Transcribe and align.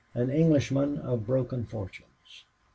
An 0.15 0.31
Englishman 0.31 0.97
of 0.97 1.27
broken 1.27 1.63
fortunes. 1.63 2.45